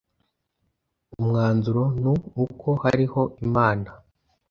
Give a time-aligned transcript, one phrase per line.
[1.19, 2.13] umwanzuro nu
[2.45, 3.89] uko hariho Imana